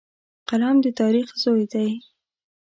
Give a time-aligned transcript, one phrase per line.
[0.49, 1.89] قلم د تاریخ زوی دی